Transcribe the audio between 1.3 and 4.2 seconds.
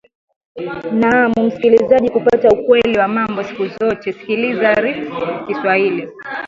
msikilizaji kupata ukweli wa mambo siku zote